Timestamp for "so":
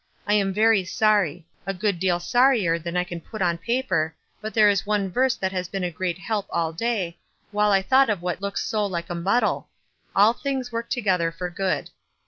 8.65-8.83